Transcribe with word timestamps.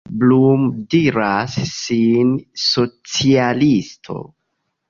Blum 0.21 0.63
diras 0.93 1.59
sin 1.73 2.33
socialisto. 2.65 4.19